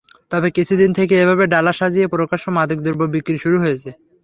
[0.31, 3.89] তবে কিছুদিন থেকে এভাবে ডালা সাজিয়ে প্রকাশ্যে মাদকদ্রব্য বিক্রি শুরু হয়েছে।